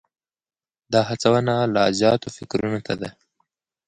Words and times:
دا 0.91 1.01
هڅونه 1.09 1.53
لا 1.75 1.83
زیاتو 1.99 2.27
فکرونو 2.37 2.79
ته 2.87 2.93
ده. 3.01 3.09